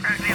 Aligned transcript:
Hey. 0.00 0.27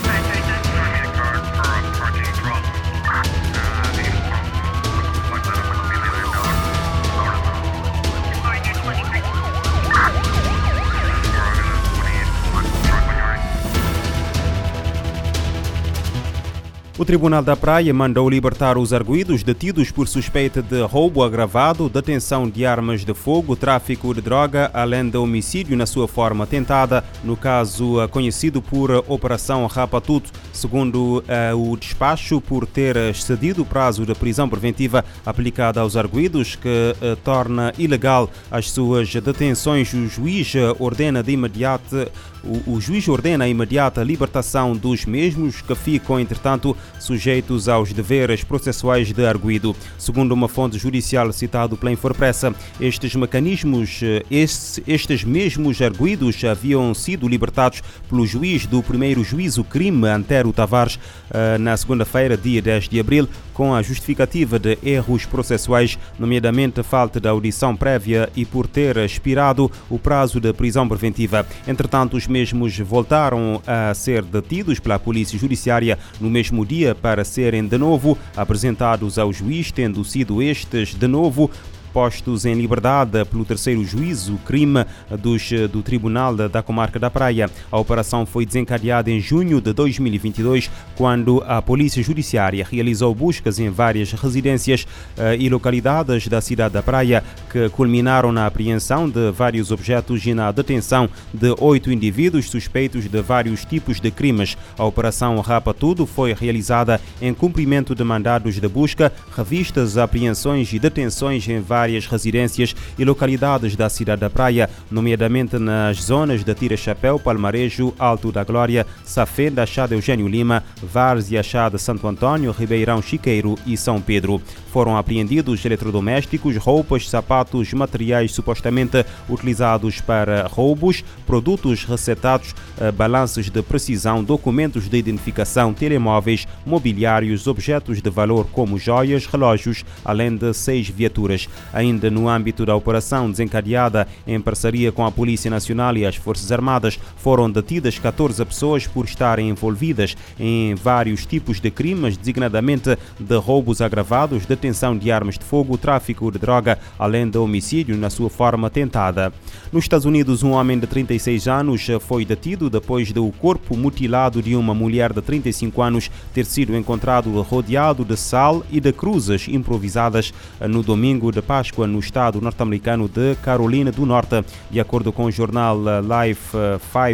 O 16.95 17.03
Tribunal 17.03 17.41
da 17.41 17.55
Praia 17.55 17.91
mandou 17.91 18.29
libertar 18.29 18.77
os 18.77 18.93
arguídos 18.93 19.41
detidos 19.41 19.89
por 19.89 20.07
suspeita 20.07 20.61
de 20.61 20.79
roubo 20.83 21.23
agravado, 21.23 21.89
detenção 21.89 22.47
de 22.47 22.67
armas 22.67 23.03
de 23.03 23.15
fogo, 23.15 23.55
tráfico 23.55 24.13
de 24.13 24.21
droga, 24.21 24.69
além 24.75 25.09
de 25.09 25.17
homicídio 25.17 25.75
na 25.75 25.87
sua 25.87 26.07
forma 26.07 26.45
tentada, 26.45 27.03
no 27.23 27.35
caso 27.35 27.99
eh, 27.99 28.07
conhecido 28.07 28.61
por 28.61 28.91
Operação 29.07 29.65
Rapatuto, 29.65 30.29
segundo 30.51 31.23
uh, 31.23 31.71
o 31.71 31.75
despacho, 31.75 32.39
por 32.39 32.67
ter 32.67 32.95
excedido 32.95 33.63
o 33.63 33.65
prazo 33.65 34.05
de 34.05 34.13
prisão 34.13 34.47
preventiva 34.47 35.03
aplicada 35.25 35.81
aos 35.81 35.97
arguídos, 35.97 36.55
que 36.55 36.95
torna 37.23 37.73
ilegal 37.75 38.29
as 38.51 38.69
suas 38.69 39.11
detenções. 39.11 39.91
O 39.93 40.07
juiz 40.07 40.53
ordena 40.79 41.23
de 41.23 41.31
imediato 41.31 42.07
o, 42.43 42.73
o 42.73 42.81
juiz 42.81 43.07
ordena 43.07 43.45
a 43.45 43.47
imediata 43.47 44.03
libertação 44.03 44.75
dos 44.75 45.05
mesmos 45.05 45.61
que 45.61 45.73
ficam, 45.75 46.19
entretanto, 46.19 46.75
sujeitos 46.99 47.67
aos 47.67 47.91
deveres 47.91 48.43
processuais 48.43 49.11
de 49.11 49.25
arguido. 49.25 49.75
Segundo 49.97 50.31
uma 50.31 50.47
fonte 50.47 50.77
judicial 50.77 51.31
citada 51.31 51.75
pela 51.75 51.91
Infopressa, 51.91 52.53
estes 52.79 53.15
mecanismos, 53.15 53.99
eh, 54.03 54.23
estes, 54.29 54.81
estes 54.87 55.23
mesmos 55.23 55.81
arguidos 55.81 56.43
haviam 56.43 56.93
sido 56.93 57.27
libertados 57.27 57.81
pelo 58.09 58.25
juiz 58.25 58.65
do 58.65 58.81
primeiro 58.81 59.23
juízo 59.23 59.63
crime, 59.63 60.07
Antero 60.07 60.53
Tavares, 60.53 60.99
eh, 61.31 61.57
na 61.57 61.75
segunda-feira, 61.75 62.37
dia 62.37 62.61
10 62.61 62.89
de 62.89 62.99
abril, 62.99 63.27
com 63.53 63.73
a 63.73 63.81
justificativa 63.81 64.57
de 64.57 64.77
erros 64.83 65.25
processuais, 65.25 65.97
nomeadamente 66.17 66.81
falta 66.83 67.19
de 67.19 67.27
audição 67.27 67.75
prévia 67.75 68.29
e 68.35 68.45
por 68.45 68.67
ter 68.67 68.97
expirado 68.97 69.71
o 69.89 69.99
prazo 69.99 70.39
de 70.39 70.51
prisão 70.53 70.87
preventiva. 70.87 71.45
Entretanto, 71.67 72.17
os 72.17 72.27
mesmos 72.27 72.77
voltaram 72.79 73.61
a 73.65 73.93
ser 73.93 74.23
detidos 74.23 74.79
pela 74.79 74.97
Polícia 74.97 75.37
Judiciária 75.37 75.97
no 76.19 76.29
mesmo 76.29 76.65
dia 76.65 76.72
para 77.01 77.23
serem 77.23 77.67
de 77.67 77.77
novo 77.77 78.17
apresentados 78.35 79.19
ao 79.19 79.31
juiz, 79.31 79.71
tendo 79.71 80.03
sido 80.03 80.41
estes 80.41 80.95
de 80.95 81.07
novo 81.07 81.51
postos 81.93 82.45
em 82.45 82.55
liberdade 82.55 83.23
pelo 83.25 83.45
terceiro 83.45 83.85
juízo 83.85 84.39
crime 84.43 84.85
dos, 85.19 85.49
do 85.71 85.83
Tribunal 85.83 86.35
da 86.35 86.63
Comarca 86.63 86.97
da 86.99 87.09
Praia. 87.09 87.49
A 87.71 87.77
operação 87.77 88.25
foi 88.25 88.45
desencadeada 88.45 89.11
em 89.11 89.19
junho 89.19 89.61
de 89.61 89.71
2022, 89.71 90.71
quando 90.95 91.43
a 91.47 91.61
Polícia 91.61 92.01
Judiciária 92.01 92.65
realizou 92.69 93.13
buscas 93.13 93.59
em 93.59 93.69
várias 93.69 94.11
residências 94.11 94.83
uh, 94.83 95.35
e 95.37 95.47
localidades 95.49 96.27
da 96.27 96.41
cidade 96.41 96.73
da 96.73 96.81
Praia, 96.81 97.23
que 97.51 97.69
culminaram 97.69 98.31
na 98.31 98.47
apreensão 98.47 99.07
de 99.07 99.31
vários 99.31 99.69
objetos 99.69 100.25
e 100.25 100.33
na 100.33 100.51
detenção 100.51 101.07
de 101.31 101.53
oito 101.59 101.91
indivíduos 101.91 102.49
suspeitos 102.49 103.07
de 103.07 103.21
vários 103.21 103.63
tipos 103.65 103.99
de 103.99 104.09
crimes. 104.09 104.57
A 104.77 104.83
Operação 104.83 105.39
Rapa 105.39 105.73
Tudo 105.73 106.05
foi 106.05 106.33
realizada 106.33 106.99
em 107.21 107.33
cumprimento 107.33 107.93
de 107.93 108.03
mandados 108.03 108.55
de 108.55 108.67
busca, 108.67 109.13
revistas, 109.35 109.97
apreensões 109.97 110.73
e 110.73 110.79
detenções 110.79 111.47
em 111.47 111.59
várias 111.59 111.82
várias 111.83 112.05
residências 112.05 112.73
e 112.97 113.03
localidades 113.03 113.75
da 113.75 113.89
cidade 113.89 114.21
da 114.21 114.29
Praia, 114.29 114.69
nomeadamente 114.89 115.57
nas 115.59 115.97
zonas 115.97 116.41
de 116.41 116.55
Tira 116.55 116.77
Chapéu, 116.77 117.19
Palmarejo, 117.19 117.93
Alto 117.99 118.31
da 118.31 118.41
Glória, 118.45 118.87
Safenda, 119.03 119.65
Chá 119.65 119.85
Eugênio 119.91 120.29
Lima, 120.29 120.63
Várzea, 120.81 121.43
Chá 121.43 121.67
de 121.67 121.77
Santo 121.77 122.07
Antônio, 122.07 122.55
Ribeirão 122.57 123.01
Chiqueiro 123.01 123.55
e 123.67 123.75
São 123.75 123.99
Pedro. 123.99 124.41
Foram 124.71 124.95
apreendidos 124.95 125.63
eletrodomésticos, 125.65 126.55
roupas, 126.55 127.09
sapatos, 127.09 127.73
materiais 127.73 128.31
supostamente 128.31 129.05
utilizados 129.29 129.99
para 129.99 130.47
roubos, 130.47 131.03
produtos 131.27 131.83
recetados, 131.83 132.55
eh, 132.79 132.91
balanços 132.91 133.49
de 133.49 133.61
precisão, 133.61 134.23
documentos 134.23 134.87
de 134.87 134.97
identificação, 134.97 135.73
telemóveis, 135.73 136.47
mobiliários, 136.65 137.45
objetos 137.45 138.01
de 138.01 138.09
valor 138.09 138.47
como 138.51 138.79
joias, 138.79 139.25
relógios, 139.25 139.83
além 140.03 140.35
de 140.35 140.53
seis 140.53 140.89
viaturas. 140.89 141.47
Ainda 141.73 142.11
no 142.11 142.29
âmbito 142.29 142.65
da 142.65 142.75
operação 142.75 143.31
desencadeada 143.31 144.07
em 144.27 144.39
parceria 144.39 144.91
com 144.91 145.03
a 145.03 145.11
Polícia 145.11 145.49
Nacional 145.49 145.97
e 145.97 146.05
as 146.05 146.15
Forças 146.15 146.51
Armadas, 146.51 146.99
foram 147.17 147.49
detidas 147.49 147.97
14 147.97 148.45
pessoas 148.45 148.85
por 148.85 149.05
estarem 149.05 149.49
envolvidas 149.49 150.15
em 150.39 150.75
vários 150.75 151.25
tipos 151.25 151.59
de 151.59 151.71
crimes, 151.71 152.15
designadamente 152.15 152.95
de 153.19 153.35
roubos 153.37 153.81
agravados, 153.81 154.45
detenção 154.45 154.95
de 154.95 155.11
armas 155.11 155.37
de 155.37 155.43
fogo, 155.43 155.77
tráfico 155.77 156.31
de 156.31 156.37
droga, 156.37 156.77
além 156.99 157.27
de 157.27 157.39
homicídio 157.39 157.97
na 157.97 158.11
sua 158.11 158.29
forma 158.29 158.69
tentada. 158.69 159.33
Nos 159.71 159.85
Estados 159.85 160.05
Unidos, 160.05 160.43
um 160.43 160.51
homem 160.51 160.77
de 160.77 160.85
36 160.85 161.47
anos 161.47 161.87
foi 162.01 162.23
detido 162.23 162.69
depois 162.69 163.11
do 163.11 163.27
corpo 163.39 163.75
mutilado 163.75 164.43
de 164.43 164.55
uma 164.55 164.75
mulher 164.75 165.11
de 165.11 165.21
35 165.21 165.81
anos 165.81 166.11
ter 166.33 166.45
sido 166.45 166.75
encontrado 166.75 167.41
rodeado 167.41 168.05
de 168.05 168.15
sal 168.15 168.63
e 168.71 168.79
de 168.79 168.93
cruzes 168.93 169.47
improvisadas 169.47 170.31
no 170.69 170.83
domingo 170.83 171.31
de 171.31 171.41
Páscoa 171.41 171.62
Páscoa 171.63 171.87
no 171.87 171.99
estado 171.99 172.41
norte-americano 172.41 173.07
de 173.07 173.35
Carolina 173.35 173.89
do 173.89 174.05
Norte. 174.05 174.43
De 174.69 174.81
acordo 174.81 175.13
com 175.13 175.23
o 175.23 175.31
jornal 175.31 175.77
Life 175.77 176.51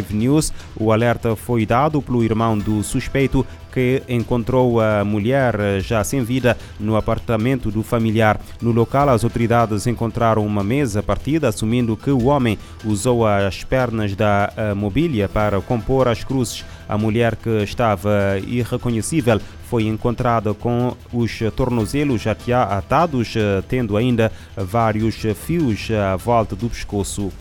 5 0.02 0.12
News, 0.12 0.52
o 0.74 0.90
alerta 0.90 1.36
foi 1.36 1.64
dado 1.64 2.02
pelo 2.02 2.24
irmão 2.24 2.58
do 2.58 2.82
suspeito 2.82 3.46
que 3.72 4.02
encontrou 4.08 4.80
a 4.80 5.04
mulher 5.04 5.80
já 5.80 6.02
sem 6.02 6.22
vida 6.22 6.56
no 6.78 6.96
apartamento 6.96 7.70
do 7.70 7.82
familiar. 7.82 8.40
No 8.60 8.72
local, 8.72 9.08
as 9.08 9.24
autoridades 9.24 9.86
encontraram 9.86 10.44
uma 10.44 10.64
mesa 10.64 11.02
partida, 11.02 11.48
assumindo 11.48 11.96
que 11.96 12.10
o 12.10 12.26
homem 12.26 12.58
usou 12.84 13.26
as 13.26 13.62
pernas 13.64 14.14
da 14.14 14.52
mobília 14.76 15.28
para 15.28 15.60
compor 15.60 16.08
as 16.08 16.24
cruzes. 16.24 16.64
A 16.88 16.98
mulher 16.98 17.36
que 17.36 17.62
estava 17.62 18.38
irreconhecível 18.46 19.40
foi 19.68 19.84
encontrada 19.84 20.52
com 20.52 20.96
os 21.12 21.38
tornozelos 21.54 22.24
atados, 22.26 23.34
tendo 23.68 23.96
ainda 23.96 24.32
vários 24.56 25.14
fios 25.36 25.88
à 25.92 26.16
volta 26.16 26.56
do 26.56 26.68
pescoço. 26.68 27.32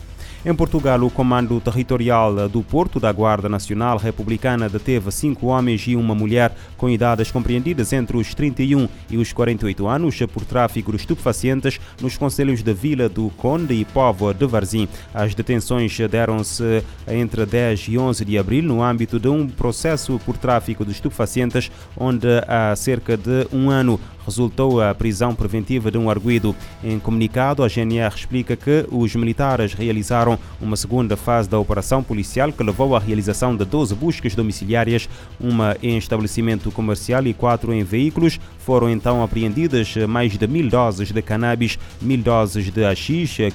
Em 0.45 0.55
Portugal, 0.55 1.03
o 1.03 1.09
Comando 1.09 1.59
Territorial 1.59 2.47
do 2.47 2.63
Porto 2.63 2.97
da 2.97 3.11
Guarda 3.11 3.50
Nacional 3.50 3.97
Republicana 3.97 4.69
deteve 4.69 5.11
cinco 5.11 5.47
homens 5.47 5.85
e 5.85 5.97
uma 5.97 6.16
mulher 6.16 6.55
com 6.77 6.89
idades 6.89 7.29
compreendidas 7.29 7.91
entre 7.91 8.16
os 8.16 8.33
31 8.33 8.88
e 9.09 9.17
os 9.17 9.33
48 9.33 9.85
anos 9.85 10.17
por 10.31 10.45
tráfico 10.45 10.91
de 10.91 10.97
estupefacientes 10.97 11.77
nos 12.01 12.17
conselhos 12.17 12.63
de 12.63 12.73
Vila 12.73 13.09
do 13.09 13.29
Conde 13.31 13.73
e 13.73 13.83
Povo 13.83 14.33
de 14.33 14.45
Varzim. 14.45 14.88
As 15.13 15.35
detenções 15.35 15.97
deram-se 16.09 16.85
entre 17.06 17.45
10 17.45 17.88
e 17.89 17.97
11 17.97 18.23
de 18.23 18.38
abril 18.38 18.63
no 18.63 18.81
âmbito 18.81 19.19
de 19.19 19.27
um 19.27 19.45
processo 19.45 20.21
por 20.25 20.38
tráfico 20.38 20.85
de 20.85 20.94
estupefacientes, 20.94 21.69
onde 21.97 22.27
há 22.47 22.73
cerca 22.77 23.17
de 23.17 23.45
um 23.51 23.69
ano 23.69 24.00
resultou 24.25 24.81
a 24.81 24.94
prisão 24.94 25.34
preventiva 25.35 25.90
de 25.91 25.97
um 25.97 26.09
arguido. 26.09 26.56
Em 26.84 27.00
comunicado, 27.00 27.63
a 27.63 27.68
GNR 27.68 28.13
explica 28.16 28.56
que 28.56 28.85
os 28.91 29.16
militares 29.16 29.74
realizaram 29.74 30.38
uma 30.62 30.75
segunda 30.75 31.16
fase 31.16 31.50
da 31.50 31.59
operação 31.59 32.03
policial 32.03 32.52
que 32.52 32.63
levou 32.63 32.96
à 32.96 33.00
realização 33.00 33.56
de 33.56 33.66
12 33.66 33.96
buscas 33.96 34.35
domiciliárias, 34.35 35.09
uma 35.40 35.75
em 35.81 35.97
estabelecimento 35.97 36.72
comercial 36.72 37.25
e 37.25 37.34
quatro 37.34 37.74
em 37.74 37.84
veículos. 37.84 38.40
Foram 38.59 38.90
então 38.90 39.24
apreendidas 39.24 39.96
mais 40.07 40.38
de 40.38 40.47
mil 40.47 40.69
doses 40.69 41.12
de 41.12 41.22
cannabis, 41.22 41.78
mil 42.01 42.19
doses 42.19 42.72
de 42.72 42.86
AX, 42.86 43.07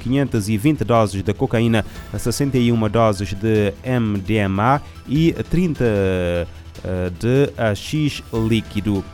520 0.03 0.85
doses 0.85 1.23
de 1.23 1.33
cocaína, 1.33 1.85
61 2.17 2.89
doses 2.89 3.33
de 3.35 3.73
MDMA 3.85 4.83
e 5.09 5.33
30 5.33 5.85
eh, 5.85 7.11
de 7.19 7.51
AX 7.57 8.23
líquido. 8.33 9.05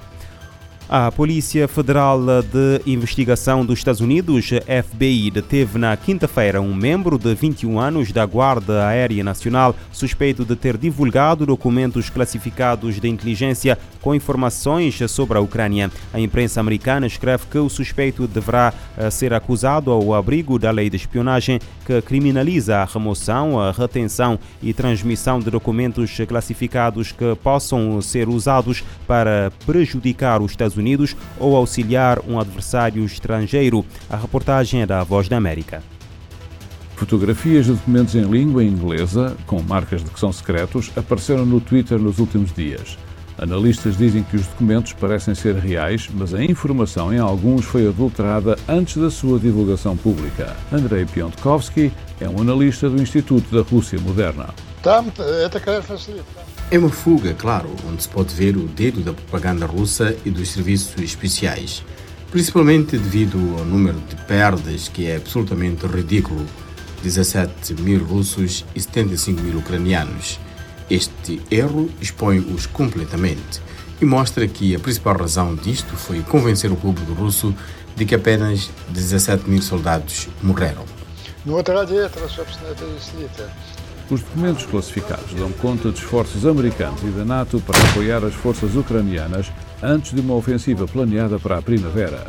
A 0.92 1.12
Polícia 1.12 1.68
Federal 1.68 2.18
de 2.42 2.82
Investigação 2.84 3.64
dos 3.64 3.78
Estados 3.78 4.00
Unidos, 4.00 4.46
FBI, 4.48 5.30
deteve 5.30 5.78
na 5.78 5.96
quinta-feira 5.96 6.60
um 6.60 6.74
membro 6.74 7.16
de 7.16 7.32
21 7.32 7.78
anos 7.78 8.10
da 8.10 8.26
Guarda 8.26 8.88
Aérea 8.88 9.22
Nacional 9.22 9.76
suspeito 9.92 10.44
de 10.44 10.56
ter 10.56 10.76
divulgado 10.76 11.46
documentos 11.46 12.10
classificados 12.10 12.98
de 12.98 13.08
inteligência 13.08 13.78
com 14.02 14.16
informações 14.16 14.98
sobre 15.08 15.38
a 15.38 15.40
Ucrânia. 15.40 15.92
A 16.12 16.18
imprensa 16.18 16.58
americana 16.58 17.06
escreve 17.06 17.44
que 17.48 17.58
o 17.58 17.68
suspeito 17.68 18.26
deverá 18.26 18.74
eh, 18.98 19.10
ser 19.10 19.32
acusado 19.32 19.92
ao 19.92 20.12
abrigo 20.12 20.58
da 20.58 20.72
lei 20.72 20.90
de 20.90 20.96
espionagem 20.96 21.60
que 21.86 22.02
criminaliza 22.02 22.78
a 22.78 22.84
remoção, 22.84 23.60
a 23.60 23.70
retenção 23.70 24.40
e 24.60 24.74
transmissão 24.74 25.38
de 25.38 25.50
documentos 25.50 26.18
classificados 26.26 27.12
que 27.12 27.36
possam 27.44 28.02
ser 28.02 28.28
usados 28.28 28.82
para 29.06 29.52
prejudicar 29.64 30.42
os 30.42 30.50
Estados 30.50 30.76
Unidos 30.76 30.79
Unidos 30.80 31.14
ou 31.38 31.54
auxiliar 31.54 32.18
um 32.26 32.40
adversário 32.40 33.04
estrangeiro. 33.04 33.84
A 34.08 34.16
reportagem 34.16 34.82
é 34.82 34.86
da 34.86 35.04
Voz 35.04 35.28
da 35.28 35.36
América. 35.36 35.82
Fotografias 36.96 37.66
de 37.66 37.72
documentos 37.72 38.14
em 38.14 38.24
língua 38.24 38.62
inglesa, 38.62 39.36
com 39.46 39.62
marcas 39.62 40.04
de 40.04 40.10
que 40.10 40.20
são 40.20 40.32
secretos, 40.32 40.90
apareceram 40.96 41.46
no 41.46 41.60
Twitter 41.60 41.98
nos 41.98 42.18
últimos 42.18 42.52
dias. 42.52 42.98
Analistas 43.38 43.96
dizem 43.96 44.22
que 44.22 44.36
os 44.36 44.46
documentos 44.46 44.92
parecem 44.92 45.34
ser 45.34 45.54
reais, 45.54 46.10
mas 46.12 46.34
a 46.34 46.44
informação 46.44 47.10
em 47.10 47.18
alguns 47.18 47.64
foi 47.64 47.88
adulterada 47.88 48.58
antes 48.68 48.98
da 48.98 49.10
sua 49.10 49.38
divulgação 49.38 49.96
pública. 49.96 50.54
Andrei 50.70 51.06
Piontkovsky 51.06 51.90
é 52.20 52.28
um 52.28 52.38
analista 52.38 52.90
do 52.90 53.00
Instituto 53.00 53.54
da 53.54 53.62
Rússia 53.62 53.98
Moderna. 53.98 54.50
É 56.72 56.78
uma 56.78 56.88
fuga, 56.88 57.34
claro, 57.34 57.68
onde 57.88 58.04
se 58.04 58.08
pode 58.08 58.32
ver 58.32 58.56
o 58.56 58.68
dedo 58.68 59.00
da 59.00 59.12
propaganda 59.12 59.66
russa 59.66 60.16
e 60.24 60.30
dos 60.30 60.50
serviços 60.50 61.02
especiais, 61.02 61.82
principalmente 62.30 62.96
devido 62.96 63.38
ao 63.58 63.64
número 63.64 63.98
de 64.08 64.14
perdas 64.14 64.86
que 64.86 65.10
é 65.10 65.16
absolutamente 65.16 65.84
ridículo 65.84 66.46
17 67.02 67.74
mil 67.74 68.04
russos 68.04 68.64
e 68.72 68.80
75 68.80 69.42
mil 69.42 69.58
ucranianos. 69.58 70.38
Este 70.88 71.42
erro 71.50 71.90
expõe-os 72.00 72.66
completamente 72.66 73.60
e 74.00 74.04
mostra 74.04 74.46
que 74.46 74.72
a 74.72 74.78
principal 74.78 75.16
razão 75.16 75.56
disto 75.56 75.96
foi 75.96 76.22
convencer 76.22 76.70
o 76.70 76.76
público 76.76 77.12
russo 77.14 77.52
de 77.96 78.04
que 78.04 78.14
apenas 78.14 78.70
17 78.90 79.50
mil 79.50 79.60
soldados 79.60 80.28
morreram. 80.40 80.84
Os 84.10 84.22
documentos 84.22 84.66
classificados 84.66 85.32
dão 85.34 85.52
conta 85.52 85.90
de 85.90 85.98
esforços 85.98 86.44
americanos 86.44 87.00
e 87.02 87.10
da 87.10 87.24
NATO 87.24 87.60
para 87.60 87.78
apoiar 87.90 88.24
as 88.24 88.34
forças 88.34 88.74
ucranianas 88.74 89.52
antes 89.80 90.12
de 90.12 90.20
uma 90.20 90.34
ofensiva 90.34 90.86
planeada 90.86 91.38
para 91.38 91.58
a 91.58 91.62
primavera 91.62 92.26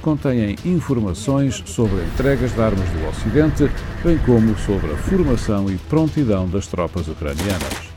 contêm 0.00 0.56
informações 0.64 1.62
sobre 1.66 2.02
entregas 2.02 2.52
de 2.52 2.60
armas 2.60 2.88
do 2.88 3.08
Ocidente, 3.08 3.70
bem 4.02 4.18
como 4.18 4.56
sobre 4.58 4.92
a 4.92 4.96
formação 4.96 5.70
e 5.70 5.76
prontidão 5.76 6.48
das 6.48 6.66
tropas 6.66 7.06
ucranianas. 7.08 7.90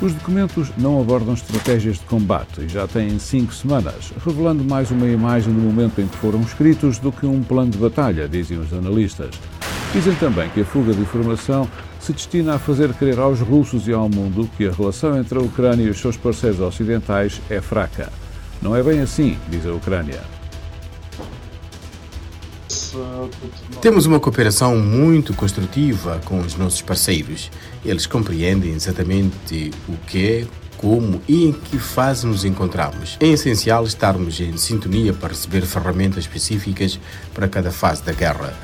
Os 0.00 0.12
documentos 0.14 0.70
não 0.76 1.00
abordam 1.00 1.32
estratégias 1.34 1.96
de 1.96 2.04
combate 2.04 2.62
e 2.62 2.68
já 2.68 2.86
têm 2.86 3.18
cinco 3.18 3.54
semanas, 3.54 4.12
revelando 4.24 4.64
mais 4.64 4.90
uma 4.90 5.06
imagem 5.06 5.52
do 5.52 5.60
momento 5.60 6.00
em 6.00 6.08
que 6.08 6.16
foram 6.16 6.40
escritos 6.40 6.98
do 6.98 7.12
que 7.12 7.24
um 7.24 7.42
plano 7.42 7.70
de 7.70 7.78
batalha, 7.78 8.28
dizem 8.28 8.58
os 8.58 8.72
analistas. 8.72 9.30
Dizem 9.92 10.14
também 10.14 10.48
que 10.48 10.62
a 10.62 10.64
fuga 10.64 10.94
de 10.94 11.02
informação 11.02 11.68
se 12.00 12.14
destina 12.14 12.54
a 12.54 12.58
fazer 12.58 12.94
crer 12.94 13.18
aos 13.18 13.40
russos 13.40 13.86
e 13.86 13.92
ao 13.92 14.08
mundo 14.08 14.48
que 14.56 14.66
a 14.66 14.72
relação 14.72 15.18
entre 15.18 15.38
a 15.38 15.42
Ucrânia 15.42 15.84
e 15.84 15.90
os 15.90 16.00
seus 16.00 16.16
parceiros 16.16 16.60
ocidentais 16.60 17.42
é 17.50 17.60
fraca. 17.60 18.10
Não 18.62 18.74
é 18.74 18.82
bem 18.82 19.00
assim, 19.00 19.36
diz 19.50 19.66
a 19.66 19.72
Ucrânia. 19.72 20.20
Temos 23.82 24.06
uma 24.06 24.18
cooperação 24.18 24.78
muito 24.78 25.34
construtiva 25.34 26.20
com 26.24 26.40
os 26.40 26.56
nossos 26.56 26.80
parceiros. 26.80 27.50
Eles 27.84 28.06
compreendem 28.06 28.72
exatamente 28.72 29.70
o 29.86 29.96
que, 30.06 30.46
como 30.78 31.20
e 31.28 31.44
em 31.48 31.52
que 31.52 31.78
fase 31.78 32.26
nos 32.26 32.46
encontramos. 32.46 33.18
É 33.20 33.26
essencial 33.26 33.84
estarmos 33.84 34.40
em 34.40 34.56
sintonia 34.56 35.12
para 35.12 35.28
receber 35.28 35.62
ferramentas 35.66 36.24
específicas 36.24 36.98
para 37.34 37.46
cada 37.46 37.70
fase 37.70 38.02
da 38.02 38.12
guerra. 38.12 38.54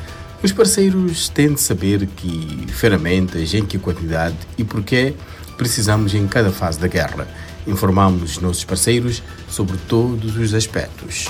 Os 0.40 0.52
parceiros 0.52 1.29
têm 1.29 1.52
de 1.52 1.61
saber 1.61 2.06
que 2.06 2.67
ferramentas, 2.69 3.52
em 3.55 3.67
que 3.67 3.76
quantidade 3.76 4.37
e 4.56 4.62
porquê 4.62 5.14
precisamos 5.56 6.14
em 6.14 6.29
cada 6.29 6.52
fase 6.52 6.79
da 6.79 6.87
guerra. 6.87 7.26
Informamos 7.67 8.23
os 8.23 8.38
nossos 8.38 8.62
parceiros 8.62 9.20
sobre 9.49 9.76
todos 9.88 10.37
os 10.37 10.55
aspectos. 10.55 11.29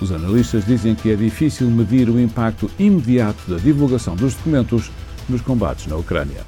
Os 0.00 0.10
analistas 0.10 0.64
dizem 0.64 0.94
que 0.94 1.10
é 1.10 1.16
difícil 1.16 1.68
medir 1.68 2.08
o 2.08 2.18
impacto 2.18 2.70
imediato 2.78 3.50
da 3.50 3.58
divulgação 3.58 4.16
dos 4.16 4.34
documentos 4.34 4.90
nos 5.28 5.42
combates 5.42 5.86
na 5.86 5.96
Ucrânia. 5.96 6.46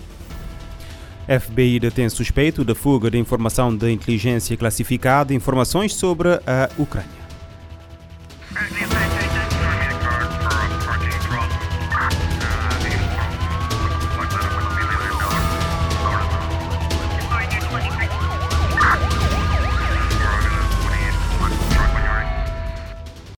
FBI 1.29 1.79
detém 1.81 2.09
suspeito 2.09 2.65
da 2.65 2.75
fuga 2.75 3.11
de 3.11 3.19
informação 3.19 3.77
de 3.77 3.91
inteligência 3.91 4.57
classificada, 4.57 5.35
informações 5.35 5.95
sobre 5.95 6.31
a 6.47 6.71
Ucrânia. 6.79 7.20